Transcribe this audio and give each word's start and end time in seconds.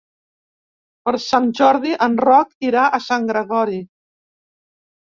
Per 1.09 1.13
Sant 1.25 1.51
Jordi 1.61 1.93
en 2.09 2.17
Roc 2.29 2.57
irà 2.71 2.87
a 3.01 3.05
Sant 3.11 3.31
Gregori. 3.35 3.81